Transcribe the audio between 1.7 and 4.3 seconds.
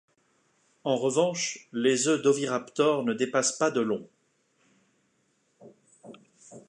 les œufs d'Oviraptor ne dépassent pas de long.